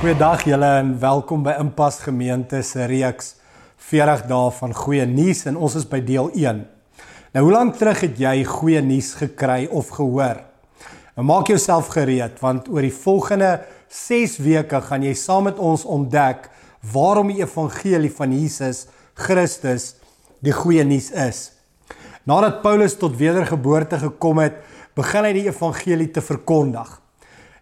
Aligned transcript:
Goeiedag 0.00 0.46
julle 0.48 0.68
en 0.78 0.94
welkom 0.96 1.42
by 1.44 1.52
Impas 1.60 1.98
Gemeente 2.00 2.62
se 2.64 2.86
reeks 2.88 3.34
40 3.90 4.22
dae 4.30 4.52
van 4.56 4.70
goeie 4.72 5.02
nuus 5.04 5.42
en 5.50 5.58
ons 5.60 5.74
is 5.76 5.84
by 5.84 5.98
deel 6.00 6.30
1. 6.40 6.62
Nou 7.36 7.42
hoe 7.44 7.52
lank 7.52 7.74
terug 7.76 8.00
het 8.06 8.22
jy 8.22 8.30
goeie 8.48 8.80
nuus 8.80 9.10
gekry 9.18 9.66
of 9.68 9.90
gehoor? 9.98 10.40
Nou 11.18 11.26
maak 11.28 11.52
jouself 11.52 11.90
gereed 11.92 12.40
want 12.40 12.70
oor 12.72 12.88
die 12.88 12.94
volgende 12.96 13.50
6 13.92 14.38
weke 14.46 14.80
gaan 14.86 15.04
jy 15.04 15.12
saam 15.20 15.50
met 15.50 15.60
ons 15.60 15.84
ontdek 15.84 16.48
waarom 16.94 17.34
die 17.34 17.42
evangelie 17.44 18.14
van 18.22 18.32
Jesus 18.32 18.86
Christus 19.20 19.90
die 20.40 20.56
goeie 20.56 20.88
nuus 20.88 21.10
is. 21.12 21.42
Nadat 22.24 22.62
Paulus 22.64 22.96
tot 22.96 23.20
wedergeboorte 23.20 24.00
gekom 24.00 24.40
het, 24.40 24.56
begin 24.96 25.28
hy 25.28 25.36
die 25.42 25.46
evangelie 25.52 26.08
te 26.08 26.24
verkondig. 26.24 26.88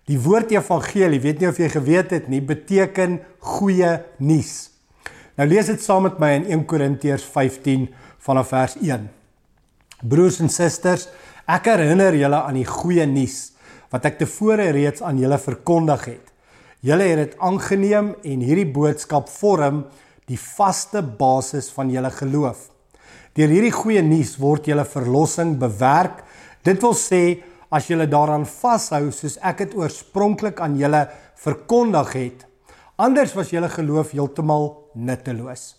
Die 0.09 0.17
woord 0.25 0.55
evangelie, 0.55 1.21
weet 1.21 1.43
nie 1.43 1.51
of 1.51 1.59
jy 1.61 1.69
geweet 1.69 2.15
het 2.17 2.29
nie, 2.33 2.41
beteken 2.41 3.19
goeie 3.45 3.91
nuus. 4.25 4.71
Nou 5.37 5.47
lees 5.51 5.69
dit 5.69 5.83
saam 5.85 6.07
met 6.09 6.17
my 6.23 6.31
in 6.39 6.47
1 6.49 6.65
Korintiërs 6.71 7.27
15 7.29 7.85
vanaf 8.25 8.49
vers 8.55 8.79
1. 8.81 9.05
Broers 10.09 10.41
en 10.41 10.49
susters, 10.51 11.07
ek 11.49 11.69
herinner 11.69 12.17
julle 12.17 12.41
aan 12.41 12.57
die 12.57 12.67
goeie 12.69 13.05
nuus 13.09 13.53
wat 13.93 14.09
ek 14.09 14.19
tevore 14.21 14.71
reeds 14.75 15.05
aan 15.05 15.21
julle 15.21 15.39
verkondig 15.41 16.09
het. 16.11 16.33
Julle 16.85 17.07
het 17.09 17.21
dit 17.23 17.39
aangeneem 17.45 18.13
en 18.17 18.43
hierdie 18.45 18.69
boodskap 18.71 19.29
vorm 19.33 19.85
die 20.29 20.39
vaste 20.39 21.03
basis 21.03 21.71
van 21.75 21.93
julle 21.93 22.11
geloof. 22.15 22.69
Deur 23.37 23.53
hierdie 23.53 23.75
goeie 23.75 24.03
nuus 24.05 24.37
word 24.41 24.69
julle 24.69 24.85
verlossing 24.89 25.57
bewerk. 25.61 26.25
Dit 26.65 26.81
wil 26.85 26.97
sê 26.97 27.23
as 27.71 27.89
julle 27.91 28.09
daaraan 28.09 28.47
vashou 28.49 29.11
soos 29.13 29.37
ek 29.45 29.65
dit 29.65 29.75
oorspronklik 29.79 30.61
aan 30.65 30.79
julle 30.81 31.05
verkondig 31.39 32.13
het. 32.17 32.47
Anders 32.99 33.35
was 33.37 33.53
julle 33.53 33.69
geloof 33.71 34.15
heeltemal 34.17 34.71
nutteloos. 34.95 35.75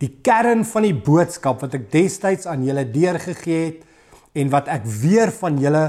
Die 0.00 0.12
kern 0.24 0.64
van 0.68 0.86
die 0.86 0.94
boodskap 0.94 1.62
wat 1.64 1.74
ek 1.76 1.90
destyds 1.92 2.46
aan 2.48 2.64
julle 2.64 2.84
deurgegee 2.88 3.64
het 3.64 3.82
en 4.36 4.52
wat 4.52 4.68
ek 4.72 4.84
weer 5.02 5.32
van 5.40 5.58
julle 5.60 5.84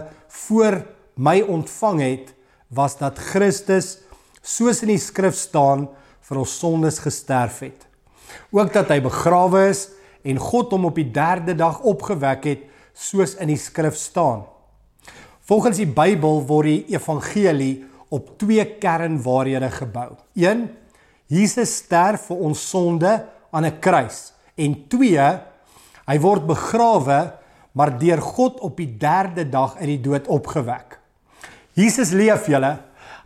voor 0.47 0.81
my 1.19 1.41
ontvang 1.41 2.01
het, 2.03 2.33
was 2.67 2.97
dat 2.99 3.19
Christus 3.19 3.97
soos 4.41 4.81
in 4.83 4.93
die 4.93 5.01
skrif 5.01 5.35
staan 5.35 5.87
vir 6.27 6.41
ons 6.41 6.57
sondes 6.59 6.99
gesterf 7.03 7.61
het. 7.63 7.87
Ook 8.51 8.73
dat 8.75 8.91
hy 8.91 8.99
begrawe 9.03 9.67
is 9.71 9.87
en 10.27 10.39
God 10.41 10.73
hom 10.75 10.87
op 10.89 10.99
die 10.99 11.09
3de 11.15 11.55
dag 11.59 11.79
opgewek 11.87 12.47
het 12.47 12.67
soos 12.97 13.37
in 13.39 13.51
die 13.51 13.59
skrif 13.59 13.95
staan. 13.99 14.43
Volgens 15.47 15.77
die 15.79 15.87
Bybel 15.87 16.41
word 16.43 16.67
die 16.67 16.95
evangelie 16.97 17.85
op 18.11 18.33
twee 18.39 18.65
kernwaarhede 18.81 19.69
gebou. 19.71 20.17
1. 20.35 20.65
Jesus 21.31 21.77
sterf 21.85 22.25
vir 22.27 22.41
ons 22.49 22.63
sonde 22.67 23.13
aan 23.55 23.65
'n 23.65 23.79
kruis 23.79 24.33
en 24.57 24.75
2. 24.91 25.27
Hy 26.07 26.17
word 26.19 26.47
begrawe 26.47 27.31
maar 27.71 27.97
deur 27.97 28.21
God 28.21 28.59
op 28.59 28.75
die 28.75 28.97
3de 28.99 29.49
dag 29.49 29.77
uit 29.77 29.87
die 29.87 30.01
dood 30.01 30.27
opgewek. 30.27 30.99
Jesus 31.73 32.11
leef 32.11 32.47
julle. 32.47 32.79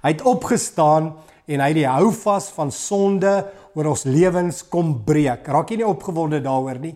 Hy 0.04 0.10
het 0.10 0.22
opgestaan 0.22 1.16
en 1.48 1.60
hy 1.60 1.68
het 1.68 1.76
die 1.76 1.88
houvas 1.88 2.50
van 2.50 2.72
sonde 2.72 3.48
oor 3.74 3.86
ons 3.86 4.04
lewens 4.04 4.68
kom 4.68 5.04
breek. 5.04 5.48
Raak 5.48 5.70
jy 5.70 5.78
nie 5.78 5.88
opgewonde 5.88 6.42
daaroor 6.42 6.78
nie? 6.80 6.96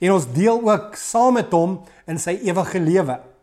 En 0.00 0.12
ons 0.12 0.32
deel 0.32 0.56
ook 0.56 0.96
saam 0.96 1.34
met 1.34 1.52
hom 1.52 1.80
in 2.06 2.18
sy 2.18 2.40
ewige 2.42 2.80
lewe. 2.80 3.33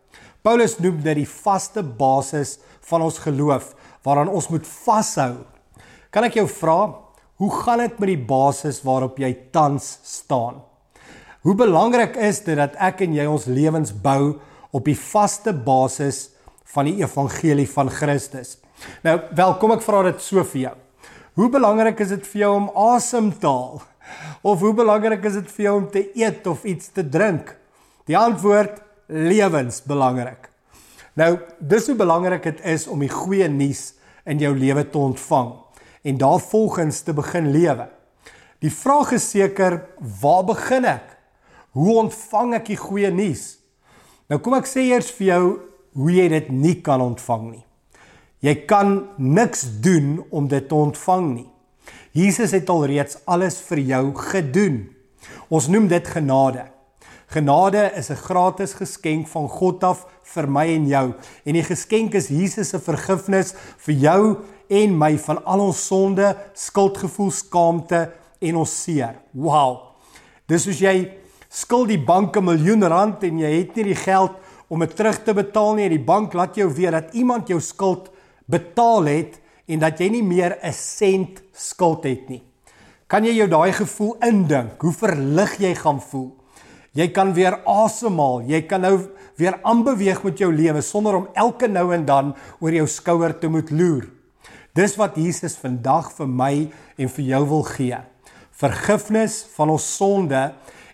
Paulus 0.42 0.74
noem 0.82 0.98
dit 1.04 1.20
die 1.20 1.28
vaste 1.28 1.84
basis 1.86 2.56
van 2.90 3.04
ons 3.06 3.20
geloof 3.22 3.72
waaraan 4.02 4.30
ons 4.32 4.48
moet 4.50 4.66
vashou. 4.66 5.36
Kan 6.10 6.26
ek 6.26 6.40
jou 6.40 6.48
vra, 6.50 6.78
hoe 7.38 7.50
gaan 7.62 7.84
dit 7.84 8.00
met 8.02 8.10
die 8.10 8.24
basis 8.26 8.82
waarop 8.82 9.20
jy 9.22 9.30
tans 9.54 9.94
staan? 10.06 10.58
Hoe 11.46 11.54
belangrik 11.58 12.18
is 12.18 12.42
dit 12.46 12.58
dat 12.58 12.74
ek 12.82 13.04
en 13.06 13.14
jy 13.14 13.26
ons 13.30 13.46
lewens 13.50 13.94
bou 13.94 14.36
op 14.74 14.86
die 14.86 14.98
vaste 14.98 15.54
basis 15.54 16.28
van 16.74 16.90
die 16.90 16.98
evangelie 17.02 17.68
van 17.70 17.90
Christus? 17.90 18.56
Nou, 19.06 19.20
wel, 19.30 19.56
kom 19.62 19.74
ek 19.76 19.86
vra 19.86 20.04
dit 20.10 20.22
so 20.22 20.42
vir 20.52 20.66
jou. 20.66 20.76
Hoe 21.38 21.48
belangrik 21.54 22.02
is 22.02 22.12
dit 22.16 22.30
vir 22.34 22.44
jou 22.44 22.54
om 22.58 22.70
asem 22.92 23.30
te 23.38 23.50
haal? 23.50 23.82
Of 24.42 24.60
hoe 24.60 24.74
belangrik 24.74 25.22
is 25.30 25.38
dit 25.38 25.50
vir 25.54 25.68
jou 25.68 25.74
om 25.78 25.90
te 25.90 26.02
eet 26.18 26.46
of 26.50 26.66
iets 26.66 26.90
te 26.94 27.06
drink? 27.06 27.54
Die 28.10 28.18
antwoord 28.18 28.82
lewensbelangrik. 29.06 30.50
Nou, 31.18 31.36
dis 31.58 31.86
hoe 31.86 31.96
belangrik 31.96 32.42
dit 32.42 32.60
is 32.64 32.86
om 32.88 33.02
die 33.02 33.10
goeie 33.12 33.48
nuus 33.52 33.92
in 34.24 34.40
jou 34.40 34.52
lewe 34.56 34.84
te 34.88 34.98
ontvang 34.98 35.52
en 36.02 36.18
daarvolgens 36.18 37.02
te 37.04 37.12
begin 37.14 37.50
lewe. 37.52 37.88
Die 38.62 38.72
vraag 38.72 39.12
is 39.18 39.26
seker, 39.30 39.80
waar 40.20 40.44
begin 40.46 40.86
ek? 40.86 41.04
Hoe 41.76 41.98
ontvang 42.04 42.56
ek 42.60 42.70
die 42.72 42.78
goeie 42.78 43.10
nuus? 43.12 43.58
Nou 44.30 44.40
kom 44.40 44.56
ek 44.56 44.68
sê 44.70 44.86
eers 44.88 45.10
vir 45.18 45.28
jou 45.32 45.44
hoe 45.98 46.12
jy 46.14 46.28
dit 46.32 46.50
nie 46.54 46.78
kan 46.84 47.02
ontvang 47.04 47.46
nie. 47.50 47.64
Jy 48.42 48.54
kan 48.66 48.96
niks 49.20 49.66
doen 49.84 50.22
om 50.34 50.48
dit 50.50 50.64
te 50.68 50.74
ontvang 50.74 51.26
nie. 51.34 51.48
Jesus 52.16 52.52
het 52.56 52.70
alreeds 52.72 53.20
alles 53.30 53.60
vir 53.68 53.82
jou 53.92 54.04
gedoen. 54.32 54.80
Ons 55.52 55.68
noem 55.70 55.86
dit 55.88 56.08
genade. 56.08 56.66
Genade 57.32 57.92
is 57.96 58.10
'n 58.10 58.16
gratis 58.16 58.74
geskenk 58.74 59.26
van 59.28 59.48
God 59.48 59.84
af 59.84 60.06
vir 60.22 60.48
my 60.48 60.66
en 60.66 60.86
jou. 60.86 61.14
En 61.44 61.52
die 61.52 61.62
geskenk 61.62 62.14
is 62.14 62.28
Jesus 62.28 62.68
se 62.68 62.78
vergifnis 62.78 63.54
vir 63.78 63.94
jou 63.94 64.36
en 64.68 64.98
my 64.98 65.16
van 65.18 65.44
al 65.44 65.60
ons 65.60 65.86
sonde, 65.86 66.36
skuldgevoel, 66.52 67.30
skaamte 67.30 68.12
en 68.38 68.56
ons 68.56 68.82
seer. 68.82 69.14
Wow. 69.32 69.78
Dis 70.46 70.62
soos 70.62 70.78
jy 70.78 71.08
skuld 71.48 71.88
die 71.88 72.04
bank 72.04 72.36
'n 72.36 72.44
miljoen 72.44 72.84
rand 72.84 73.24
en 73.24 73.38
jy 73.38 73.58
het 73.58 73.76
nie 73.76 73.84
die 73.84 74.04
geld 74.04 74.32
om 74.68 74.80
dit 74.80 74.96
terug 74.96 75.24
te 75.24 75.32
betaal 75.32 75.74
nie 75.74 75.84
en 75.84 75.96
die 75.96 76.04
bank 76.04 76.34
laat 76.34 76.54
jou 76.54 76.68
weet 76.68 76.92
dat 76.92 77.14
iemand 77.14 77.48
jou 77.48 77.60
skuld 77.60 78.10
betaal 78.46 79.04
het 79.04 79.40
en 79.68 79.78
dat 79.78 79.98
jy 79.98 80.08
nie 80.10 80.22
meer 80.22 80.58
'n 80.62 80.72
sent 80.72 81.42
skuld 81.52 82.04
het 82.04 82.28
nie. 82.28 82.42
Kan 83.06 83.24
jy 83.24 83.32
jou 83.32 83.48
daai 83.48 83.72
gevoel 83.72 84.16
indink? 84.20 84.82
Hoe 84.82 84.92
verlig 84.92 85.58
jy 85.58 85.74
gaan 85.74 86.00
voel? 86.00 86.41
Jy 86.92 87.08
kan 87.16 87.32
weer 87.32 87.56
asemhaal. 87.68 88.42
Jy 88.48 88.62
kan 88.68 88.84
nou 88.84 88.96
weer 89.40 89.56
aanbeweeg 89.64 90.20
met 90.26 90.40
jou 90.42 90.50
lewe 90.52 90.82
sonder 90.84 91.16
om 91.16 91.28
elke 91.34 91.68
nou 91.68 91.86
en 91.94 92.04
dan 92.08 92.34
oor 92.60 92.76
jou 92.76 92.86
skouer 92.88 93.32
te 93.40 93.48
moet 93.48 93.70
loer. 93.72 94.10
Dis 94.76 94.96
wat 95.00 95.16
Jesus 95.20 95.56
vandag 95.60 96.10
vir 96.16 96.28
my 96.28 96.52
en 97.00 97.12
vir 97.16 97.24
jou 97.32 97.42
wil 97.48 97.64
gee. 97.72 97.98
Vergifnis 98.52 99.42
van 99.56 99.72
ons 99.72 99.88
sonde 99.96 100.42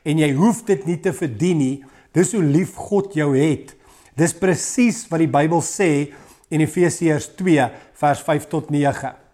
en 0.06 0.22
jy 0.22 0.32
hoef 0.38 0.64
dit 0.66 0.86
nie 0.86 0.98
te 1.02 1.12
verdien 1.14 1.58
nie. 1.58 1.76
Dis 2.14 2.32
hoe 2.34 2.42
lief 2.42 2.78
God 2.78 3.14
jou 3.18 3.32
het. 3.34 3.74
Dis 4.18 4.34
presies 4.34 5.04
wat 5.10 5.22
die 5.22 5.30
Bybel 5.30 5.62
sê 5.62 6.10
in 6.50 6.62
Efesiërs 6.64 7.32
2 7.38 7.66
vers 7.98 8.22
5 8.26 8.48
tot 8.50 8.70
9. 8.74 9.27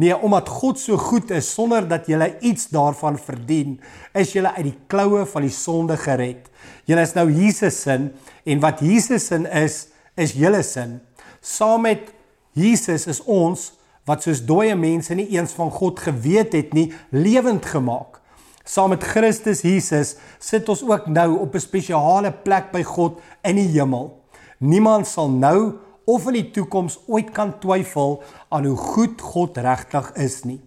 Nee, 0.00 0.16
omdat 0.16 0.48
God 0.48 0.78
so 0.80 0.96
goed 0.96 1.30
is 1.30 1.50
sonder 1.54 1.84
dat 1.88 2.06
jy 2.08 2.36
iets 2.40 2.70
daarvan 2.72 3.18
verdien, 3.18 3.80
is 4.14 4.32
jy 4.32 4.44
uit 4.46 4.64
die 4.64 4.78
kloue 4.88 5.26
van 5.26 5.44
die 5.44 5.52
sonde 5.52 5.96
gered. 6.00 6.46
Jy 6.88 6.96
is 7.02 7.14
nou 7.14 7.26
Jesus 7.30 7.82
se 7.82 7.98
en 8.44 8.62
wat 8.62 8.80
Jesus 8.80 9.26
se 9.28 9.42
is, 9.60 9.76
is 10.16 10.32
julle 10.32 10.62
sin. 10.62 11.00
Saam 11.40 11.84
met 11.88 12.12
Jesus 12.56 13.06
is 13.06 13.20
ons 13.28 13.72
wat 14.08 14.24
soos 14.24 14.40
dooie 14.42 14.74
mense 14.74 15.14
nie 15.14 15.28
eens 15.36 15.52
van 15.54 15.70
God 15.70 16.00
geweet 16.00 16.56
het 16.56 16.72
nie, 16.74 16.88
lewend 17.12 17.66
gemaak. 17.68 18.18
Saam 18.64 18.92
met 18.94 19.04
Christus 19.04 19.62
Jesus 19.66 20.16
sit 20.38 20.68
ons 20.70 20.82
ook 20.86 21.06
nou 21.10 21.38
op 21.40 21.54
'n 21.54 21.60
spesiale 21.60 22.32
plek 22.32 22.72
by 22.72 22.82
God 22.82 23.20
in 23.42 23.56
die 23.56 23.68
hemel. 23.68 24.16
Niemand 24.58 25.06
sal 25.06 25.28
nou 25.28 25.78
of 26.10 26.26
in 26.30 26.38
die 26.40 26.50
toekoms 26.54 26.98
ooit 27.06 27.30
kan 27.36 27.54
twyfel 27.62 28.18
aan 28.50 28.66
hoe 28.68 28.76
goed 28.76 29.22
God 29.22 29.58
regtig 29.62 30.12
is 30.20 30.42
nie. 30.48 30.60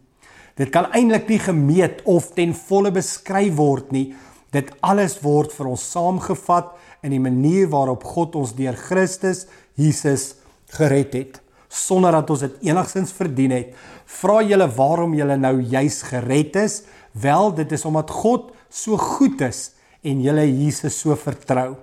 Dit 0.60 0.70
kan 0.74 0.92
eintlik 0.94 1.28
nie 1.32 1.42
gemeet 1.42 2.04
of 2.10 2.32
ten 2.38 2.54
volle 2.56 2.94
beskryf 2.94 3.56
word 3.58 3.94
nie. 3.96 4.12
Dit 4.54 4.70
alles 4.86 5.18
word 5.24 5.54
vir 5.56 5.72
ons 5.74 5.86
saamgevat 5.96 6.76
in 7.04 7.16
die 7.16 7.24
manier 7.24 7.72
waarop 7.74 8.06
God 8.06 8.38
ons 8.40 8.54
deur 8.58 8.78
Christus 8.78 9.48
Jesus 9.80 10.36
gered 10.78 11.18
het 11.18 11.44
sonder 11.74 12.14
dat 12.14 12.30
ons 12.30 12.44
dit 12.46 12.68
enigstens 12.70 13.14
verdien 13.16 13.54
het. 13.56 13.72
Vra 14.20 14.42
julle 14.46 14.68
waarom 14.78 15.16
julle 15.18 15.38
nou 15.40 15.56
juis 15.58 16.02
gered 16.06 16.58
is? 16.62 16.82
Wel, 17.18 17.54
dit 17.58 17.74
is 17.74 17.86
omdat 17.90 18.14
God 18.14 18.52
so 18.70 18.98
goed 18.98 19.42
is 19.46 19.72
en 20.06 20.22
julle 20.22 20.46
Jesus 20.46 21.00
so 21.02 21.16
vertrou. 21.18 21.74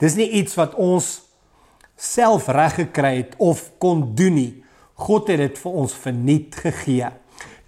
Dis 0.00 0.16
nie 0.18 0.30
iets 0.40 0.56
wat 0.58 0.74
ons 0.80 1.20
self 2.00 2.48
reg 2.48 2.78
gekry 2.80 3.16
het 3.20 3.34
of 3.38 3.70
kon 3.78 4.14
doen 4.16 4.34
nie. 4.34 4.52
God 5.00 5.28
het 5.28 5.40
dit 5.40 5.58
vir 5.60 5.76
ons 5.82 5.92
verniet 5.92 6.56
gegee. 6.56 7.10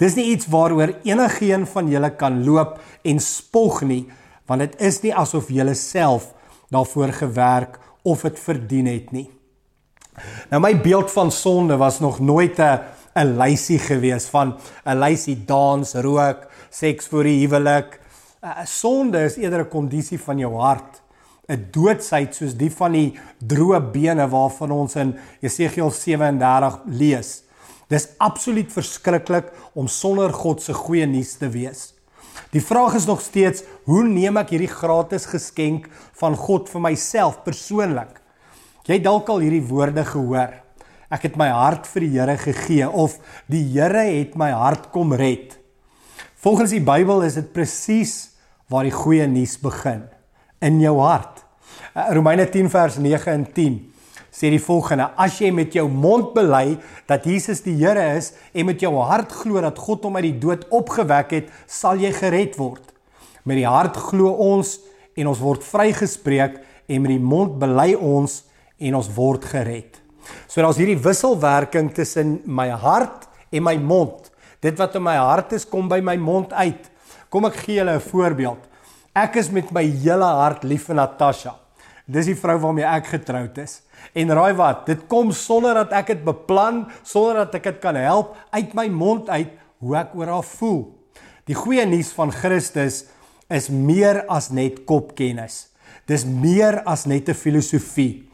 Dis 0.00 0.16
nie 0.16 0.32
iets 0.32 0.48
waaroor 0.50 0.96
enigiemand 1.04 1.70
van 1.72 1.88
julle 1.88 2.10
kan 2.18 2.40
loop 2.44 2.80
en 3.04 3.20
spog 3.20 3.82
nie, 3.86 4.06
want 4.48 4.64
dit 4.64 4.80
is 4.82 5.00
nie 5.04 5.12
asof 5.14 5.52
julle 5.52 5.74
self 5.78 6.32
daarvoor 6.72 7.12
gewerk 7.12 7.78
of 8.02 8.24
dit 8.26 8.40
verdien 8.40 8.88
het 8.90 9.12
nie. 9.12 9.28
Nou 10.50 10.60
my 10.60 10.74
beeld 10.80 11.12
van 11.12 11.30
sonde 11.32 11.76
was 11.80 12.00
nog 12.00 12.20
nooit 12.20 12.58
'n 12.58 12.80
'n 13.14 13.36
lysie 13.38 13.78
gewees 13.78 14.26
van 14.26 14.56
'n 14.84 14.98
lysie 14.98 15.44
dans, 15.44 15.94
rook, 15.94 16.48
seks 16.70 17.06
voor 17.06 17.24
die 17.24 17.46
huwelik. 17.46 18.00
'n 18.42 18.66
Sonde 18.66 19.24
is 19.24 19.36
eerder 19.36 19.60
'n 19.60 19.68
kondisie 19.68 20.20
van 20.20 20.38
jou 20.38 20.54
hart, 20.54 21.01
'n 21.48 21.68
doodsheid 21.74 22.34
soos 22.34 22.54
die 22.54 22.70
van 22.70 22.92
die 22.92 23.18
droë 23.38 23.80
bene 23.92 24.28
waarvan 24.30 24.70
ons 24.70 24.94
in 24.96 25.16
Jesegiel 25.42 25.90
37 25.90 26.78
lees. 26.86 27.42
Dis 27.90 28.08
absoluut 28.18 28.70
verskriklik 28.72 29.50
om 29.74 29.88
sonder 29.88 30.32
God 30.32 30.62
se 30.62 30.72
goeie 30.72 31.06
nuus 31.06 31.34
te 31.40 31.50
wees. 31.50 31.92
Die 32.52 32.62
vraag 32.62 32.94
is 32.94 33.06
nog 33.06 33.20
steeds, 33.20 33.64
hoe 33.84 34.04
neem 34.04 34.38
ek 34.40 34.54
hierdie 34.54 34.70
gratis 34.70 35.26
geskenk 35.26 35.88
van 36.20 36.36
God 36.36 36.70
vir 36.72 36.84
myself 36.84 37.42
persoonlik? 37.44 38.20
Jy 38.88 38.98
dalk 39.02 39.28
al 39.28 39.42
hierdie 39.44 39.64
woorde 39.66 40.04
gehoor. 40.04 40.54
Ek 41.12 41.26
het 41.28 41.36
my 41.36 41.50
hart 41.52 41.86
vir 41.90 42.06
die 42.06 42.12
Here 42.14 42.36
gegee 42.40 42.88
of 42.88 43.18
die 43.50 43.64
Here 43.74 44.06
het 44.08 44.38
my 44.40 44.50
hart 44.56 44.88
kom 44.94 45.12
red. 45.12 45.58
Volgens 46.42 46.72
die 46.72 46.82
Bybel 46.82 47.26
is 47.26 47.36
dit 47.38 47.52
presies 47.52 48.32
waar 48.72 48.88
die 48.88 48.94
goeie 48.94 49.26
nuus 49.28 49.58
begin, 49.60 50.06
in 50.62 50.80
jou 50.82 50.94
hart. 51.02 51.42
Uh, 51.92 52.08
Romeine 52.16 52.46
10 52.48 52.70
vers 52.72 52.98
9 53.02 53.32
en 53.32 53.46
10 53.52 53.80
sê 54.32 54.48
die 54.48 54.62
volgende: 54.62 55.10
As 55.20 55.36
jy 55.42 55.50
met 55.52 55.74
jou 55.76 55.88
mond 55.90 56.32
bely 56.36 56.78
dat 57.10 57.26
Jesus 57.28 57.60
die 57.66 57.76
Here 57.80 58.04
is 58.16 58.32
en 58.54 58.70
met 58.70 58.80
jou 58.80 58.94
hart 59.04 59.32
glo 59.42 59.60
dat 59.60 59.78
God 59.78 60.06
hom 60.08 60.16
uit 60.16 60.30
die 60.30 60.38
dood 60.40 60.64
opgewek 60.72 61.34
het, 61.36 61.50
sal 61.66 62.00
jy 62.00 62.14
gered 62.16 62.56
word. 62.60 62.84
Met 63.44 63.60
die 63.60 63.68
hart 63.68 63.98
glo 64.08 64.32
ons 64.32 64.78
en 65.18 65.28
ons 65.28 65.42
word 65.42 65.64
vrygespreek 65.66 66.60
en 66.88 67.04
met 67.04 67.12
die 67.12 67.22
mond 67.22 67.58
bely 67.60 67.92
ons 67.98 68.42
en 68.80 68.96
ons 68.98 69.10
word 69.16 69.44
gered. 69.52 69.98
So 70.46 70.62
daar's 70.62 70.78
hierdie 70.80 71.00
wisselwerking 71.02 71.90
tussen 71.94 72.38
my 72.46 72.70
hart 72.70 73.28
en 73.52 73.66
my 73.66 73.76
mond. 73.76 74.30
Dit 74.62 74.78
wat 74.78 74.94
in 74.96 75.04
my 75.04 75.16
hart 75.18 75.52
is, 75.56 75.66
kom 75.66 75.88
by 75.90 75.98
my 76.04 76.16
mond 76.16 76.52
uit. 76.54 76.88
Kom 77.32 77.48
ek 77.48 77.58
gee 77.64 77.80
julle 77.80 77.98
'n 77.98 78.00
voorbeeld. 78.00 78.71
Ek 79.12 79.34
is 79.36 79.50
met 79.52 79.68
my 79.76 79.82
hele 79.84 80.24
hart 80.24 80.62
lief 80.64 80.86
vir 80.88 80.96
Natasha. 80.96 81.58
Dis 82.08 82.30
die 82.30 82.36
vrou 82.36 82.56
waarmee 82.62 82.86
ek 82.88 83.10
getroud 83.12 83.58
is. 83.60 83.82
En 84.16 84.32
raai 84.32 84.54
wat? 84.56 84.86
Dit 84.88 85.04
kom 85.10 85.34
sonder 85.36 85.76
dat 85.82 85.92
ek 86.00 86.14
dit 86.14 86.22
beplan, 86.24 86.86
sonder 87.04 87.42
dat 87.42 87.58
ek 87.60 87.68
dit 87.68 87.82
kan 87.82 87.98
help 88.00 88.32
uit 88.56 88.72
my 88.74 88.86
mond 88.88 89.28
uit 89.28 89.52
hoe 89.84 89.98
ek 90.00 90.16
oor 90.16 90.32
haar 90.32 90.48
voel. 90.54 90.80
Die 91.44 91.58
goeie 91.58 91.84
nuus 91.84 92.14
van 92.16 92.32
Christus 92.32 93.02
is 93.52 93.68
meer 93.68 94.22
as 94.32 94.48
net 94.48 94.86
kopkennis. 94.88 95.68
Dis 96.08 96.24
meer 96.24 96.80
as 96.88 97.04
net 97.04 97.28
'n 97.28 97.36
filosofie. 97.36 98.24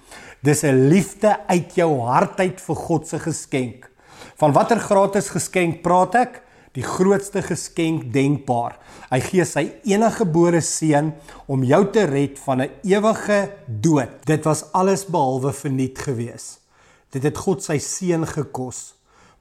Dis 0.42 0.62
'n 0.62 0.88
liefde 0.88 1.36
uit 1.48 1.74
jou 1.74 2.00
hart 2.06 2.38
uit 2.38 2.60
vir 2.60 2.76
God 2.76 3.08
se 3.08 3.18
geskenk. 3.18 3.90
Van 4.38 4.52
watter 4.52 4.78
gratis 4.78 5.28
geskenk 5.28 5.82
praat 5.82 6.14
ek? 6.14 6.42
Die 6.78 6.86
grootste 6.86 7.42
geskenk 7.42 8.12
denkbaar. 8.14 8.76
Hy 9.10 9.18
gee 9.24 9.46
sy 9.48 9.64
enige 9.88 10.20
gebore 10.20 10.60
seun 10.62 11.10
om 11.50 11.64
jou 11.66 11.80
te 11.90 12.04
red 12.06 12.38
van 12.44 12.62
'n 12.62 12.70
ewige 12.86 13.50
dood. 13.66 14.12
Dit 14.24 14.44
was 14.44 14.62
alles 14.72 15.04
behalwe 15.06 15.52
verniet 15.52 15.98
gewees. 15.98 16.60
Dit 17.10 17.22
het 17.22 17.36
God 17.36 17.62
sy 17.62 17.78
seun 17.78 18.26
gekos. 18.26 18.94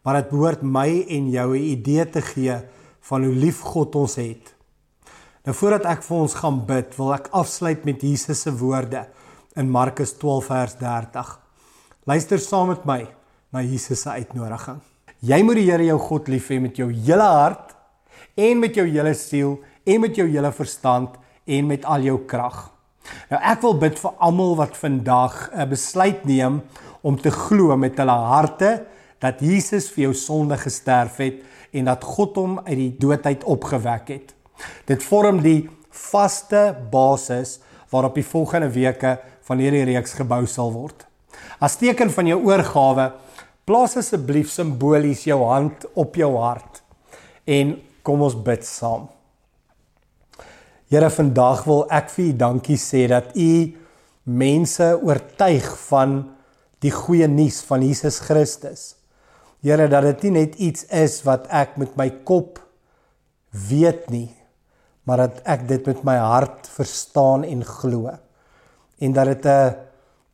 Maar 0.04 0.24
dit 0.24 0.30
behoort 0.32 0.62
my 0.64 1.06
en 1.10 1.30
jou 1.30 1.54
'n 1.54 1.62
idee 1.62 2.10
te 2.10 2.22
gee 2.22 2.58
van 3.02 3.24
hoe 3.24 3.36
lief 3.36 3.60
God 3.62 3.96
ons 3.96 4.16
het. 4.16 4.56
Nou 5.46 5.56
voordat 5.56 5.86
ek 5.86 6.04
vir 6.04 6.18
ons 6.18 6.34
gaan 6.34 6.66
bid, 6.66 6.98
wil 6.98 7.14
ek 7.14 7.30
afsluit 7.32 7.86
met 7.86 8.02
Jesus 8.02 8.42
se 8.42 8.52
woorde 8.52 9.08
in 9.56 9.70
Markus 9.70 10.12
12 10.12 10.46
vers 10.46 10.76
30. 10.76 11.40
Luister 12.06 12.40
saam 12.40 12.68
met 12.68 12.86
my 12.86 13.08
na 13.52 13.62
Jesus 13.62 14.02
se 14.02 14.10
uitnodiging. 14.10 14.82
Jy 15.26 15.40
moet 15.42 15.58
die 15.58 15.66
Here 15.66 15.86
jou 15.88 15.98
God 15.98 16.28
lief 16.30 16.52
hê 16.54 16.60
met 16.62 16.78
jou 16.78 16.92
hele 16.94 17.26
hart 17.26 17.74
en 18.38 18.60
met 18.62 18.76
jou 18.78 18.86
hele 18.86 19.16
siel 19.18 19.56
en 19.88 20.04
met 20.04 20.18
jou 20.18 20.28
hele 20.30 20.52
verstand 20.54 21.16
en 21.48 21.66
met 21.66 21.86
al 21.90 22.06
jou 22.06 22.20
krag. 22.30 22.68
Nou 23.32 23.40
ek 23.42 23.64
wil 23.64 23.78
bid 23.82 23.98
vir 23.98 24.14
almal 24.22 24.54
wat 24.60 24.78
vandag 24.78 25.50
'n 25.54 25.70
besluit 25.70 26.26
neem 26.26 26.62
om 27.02 27.18
te 27.18 27.32
glo 27.32 27.76
met 27.78 27.98
hulle 27.98 28.12
harte 28.30 28.86
dat 29.20 29.42
Jesus 29.42 29.90
vir 29.90 30.04
jou 30.04 30.14
sonde 30.14 30.58
gesterf 30.58 31.18
het 31.18 31.42
en 31.74 31.86
dat 31.86 32.04
God 32.04 32.36
hom 32.36 32.60
uit 32.60 32.78
die 32.78 32.96
dood 33.00 33.26
uit 33.26 33.44
opgewek 33.44 34.08
het. 34.08 34.34
Dit 34.86 35.04
vorm 35.04 35.42
die 35.42 35.70
vaste 35.90 36.76
basis 36.92 37.60
waarop 37.90 38.16
die 38.16 38.26
volgende 38.26 38.70
weke 38.70 39.18
van 39.42 39.58
hierdie 39.58 39.86
reeks 39.86 40.14
gebou 40.14 40.46
sal 40.46 40.72
word. 40.72 41.08
As 41.60 41.78
teken 41.78 42.10
van 42.10 42.28
jou 42.28 42.44
oorgawe, 42.46 43.14
plaas 43.68 43.98
asseblief 44.00 44.48
simbolies 44.48 45.26
jou 45.28 45.42
hand 45.44 45.84
op 46.00 46.16
jou 46.16 46.30
hart 46.40 46.80
en 47.48 47.74
kom 48.08 48.22
ons 48.24 48.36
bid 48.46 48.64
saam. 48.64 49.10
Here, 50.88 51.10
vandag 51.12 51.66
wil 51.68 51.84
ek 51.92 52.08
vir 52.14 52.30
U 52.30 52.36
dankie 52.40 52.78
sê 52.80 53.04
dat 53.12 53.34
U 53.36 53.50
mense 54.24 54.88
oortuig 55.04 55.68
van 55.90 56.22
die 56.84 56.94
goeie 56.96 57.28
nuus 57.28 57.60
van 57.68 57.84
Jesus 57.84 58.22
Christus. 58.24 58.94
Here, 59.66 59.90
dat 59.92 60.06
dit 60.14 60.28
nie 60.28 60.46
net 60.46 60.56
iets 60.64 60.88
is 60.88 61.20
wat 61.28 61.50
ek 61.52 61.76
met 61.82 61.98
my 62.00 62.08
kop 62.24 62.62
weet 63.68 64.08
nie, 64.14 64.30
maar 65.04 65.26
dat 65.26 65.44
ek 65.44 65.68
dit 65.68 65.92
met 65.92 66.08
my 66.08 66.16
hart 66.24 66.72
verstaan 66.72 67.44
en 67.44 67.68
glo 67.68 68.16
en 69.04 69.14
dat 69.14 69.28
dit 69.28 69.46
'n 69.46 69.87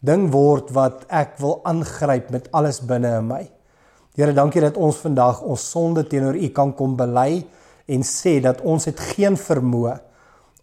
ding 0.03 0.27
word 0.33 0.73
wat 0.75 1.05
ek 1.07 1.37
wil 1.39 1.61
aangryp 1.67 2.31
met 2.33 2.49
alles 2.51 2.81
binne 2.83 3.13
in 3.21 3.27
my. 3.29 3.43
Here, 4.13 4.33
dankie 4.35 4.61
dat 4.61 4.77
ons 4.77 4.99
vandag 5.01 5.41
ons 5.47 5.63
sonde 5.73 6.03
teenoor 6.05 6.35
U 6.37 6.49
kan 6.53 6.73
kom 6.77 6.97
bely 6.99 7.41
en 7.89 8.03
sê 8.05 8.37
dat 8.43 8.61
ons 8.67 8.85
het 8.89 8.99
geen 9.13 9.37
vermoë 9.39 9.95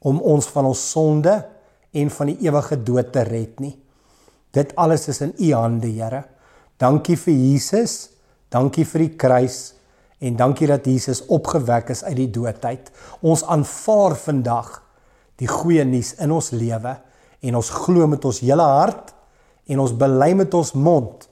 om 0.06 0.20
ons 0.20 0.46
van 0.52 0.68
ons 0.68 0.82
sonde 0.92 1.32
en 1.90 2.12
van 2.14 2.30
die 2.30 2.38
ewige 2.46 2.78
dood 2.84 3.10
te 3.12 3.24
red 3.26 3.58
nie. 3.64 3.74
Dit 4.54 4.74
alles 4.78 5.08
is 5.10 5.20
in 5.24 5.34
U 5.38 5.52
hande, 5.56 5.88
Here. 5.88 6.24
Dankie 6.80 7.16
vir 7.16 7.34
Jesus. 7.34 8.10
Dankie 8.50 8.84
vir 8.88 9.06
die 9.06 9.14
kruis 9.20 9.58
en 10.20 10.36
dankie 10.36 10.66
dat 10.68 10.84
Jesus 10.84 11.22
opgewek 11.32 11.92
is 11.94 12.02
uit 12.04 12.16
die 12.18 12.30
dood 12.34 12.64
uit. 12.66 12.90
Ons 13.24 13.44
aanvaar 13.48 14.16
vandag 14.20 14.74
die 15.40 15.48
goeie 15.48 15.84
nuus 15.88 16.12
in 16.20 16.34
ons 16.34 16.50
lewe 16.52 16.92
en 17.40 17.56
ons 17.56 17.70
glo 17.86 18.08
met 18.10 18.24
ons 18.28 18.42
hele 18.44 18.66
hart 18.66 19.14
en 19.70 19.82
ons 19.82 19.94
bely 19.94 20.32
met 20.38 20.54
ons 20.54 20.72
mond 20.74 21.28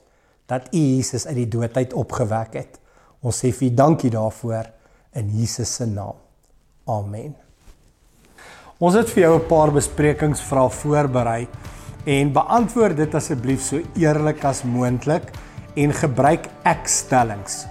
dat 0.49 0.71
U 0.71 0.79
Jesus 0.79 1.27
uit 1.27 1.43
die 1.43 1.49
dood 1.51 1.75
uit 1.77 1.93
opgewek 1.93 2.55
het. 2.57 2.79
Ons 3.21 3.43
sê 3.43 3.51
vir 3.53 3.69
U 3.69 3.73
dankie 3.75 4.11
daarvoor 4.13 4.71
in 5.19 5.29
Jesus 5.35 5.75
se 5.75 5.85
naam. 5.85 6.17
Amen. 6.89 7.35
Ons 8.79 8.95
het 8.95 9.09
vir 9.11 9.23
jou 9.23 9.35
'n 9.35 9.47
paar 9.47 9.71
besprekingsvrae 9.71 10.69
voorberei 10.69 11.47
en 12.05 12.31
beantwoord 12.33 12.97
dit 12.97 13.15
asseblief 13.15 13.61
so 13.61 13.81
eerlik 13.95 14.43
as 14.45 14.63
moontlik 14.63 15.31
en 15.75 15.93
gebruik 15.93 16.47
ek-stellings. 16.63 17.65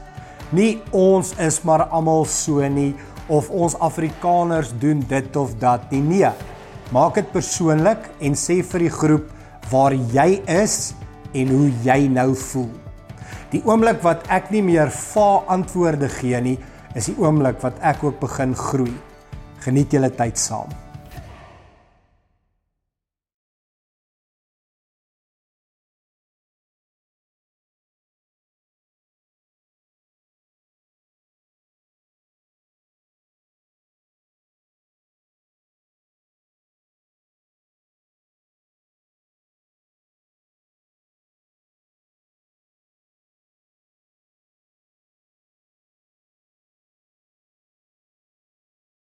Nie 0.51 0.81
ons 0.93 1.33
is 1.39 1.63
maar 1.63 1.89
almal 1.89 2.25
so 2.25 2.61
nie 2.69 2.95
of 3.29 3.51
ons 3.51 3.75
Afrikaners 3.75 4.73
doen 4.79 5.01
dit 5.09 5.37
of 5.37 5.55
dat 5.59 5.91
nie. 5.91 6.01
Nee. 6.01 6.31
Maak 6.93 7.15
dit 7.15 7.33
persoonlik 7.33 8.11
en 8.21 8.35
sê 8.35 8.63
vir 8.63 8.81
die 8.81 8.91
groep 8.91 9.38
waar 9.71 9.95
jy 9.95 10.41
is 10.49 10.95
en 11.37 11.53
hoe 11.53 11.69
jy 11.85 12.01
nou 12.13 12.33
voel. 12.37 12.71
Die 13.53 13.63
oomblik 13.65 14.03
wat 14.05 14.27
ek 14.33 14.51
nie 14.53 14.63
meer 14.65 14.91
va 14.93 15.45
antwoorde 15.49 16.09
gee 16.19 16.41
nie, 16.45 16.59
is 16.97 17.09
die 17.11 17.17
oomblik 17.21 17.61
wat 17.65 17.79
ek 17.85 18.05
ook 18.05 18.21
begin 18.21 18.55
groei. 18.57 18.93
Geniet 19.65 19.93
julle 19.93 20.11
tyd 20.15 20.39
saam. 20.41 20.88